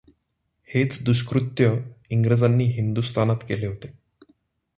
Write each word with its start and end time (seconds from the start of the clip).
हेच 0.69 0.97
दुष्कृत्य 1.01 1.69
इंग्रजांनी 2.09 2.65
हिंदुस्थानात 2.65 3.37
केले 3.47 3.65
होते. 3.67 3.87